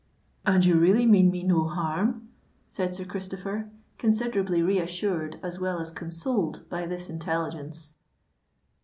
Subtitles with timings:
[0.47, 2.29] "And you really mean me no harm?"
[2.67, 3.69] said Sir Christopher,
[3.99, 7.93] considerably reassured as well as consoled by this intelligence.